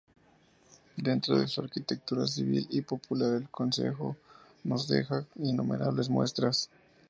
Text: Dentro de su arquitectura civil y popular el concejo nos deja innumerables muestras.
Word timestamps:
Dentro 0.97 1.37
de 1.37 1.47
su 1.47 1.61
arquitectura 1.61 2.25
civil 2.25 2.65
y 2.71 2.81
popular 2.81 3.33
el 3.35 3.49
concejo 3.49 4.15
nos 4.63 4.87
deja 4.87 5.27
innumerables 5.35 6.09
muestras. 6.09 6.71